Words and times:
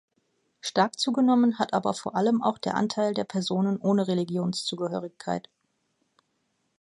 Stark 0.61 0.97
zugenommen 0.97 1.59
hat 1.59 1.73
aber 1.75 1.93
vor 1.93 2.15
allem 2.15 2.41
auch 2.41 2.57
der 2.57 2.73
Anteil 2.73 3.13
der 3.13 3.23
Personen 3.23 3.77
ohne 3.77 4.07
Religionszugehörigkeit. 4.07 5.47